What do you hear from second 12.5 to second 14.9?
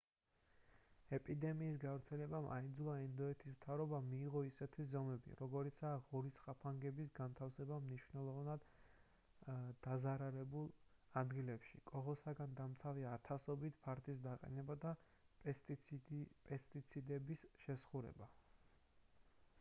დამცავი ათასობით ფარდის დაყენება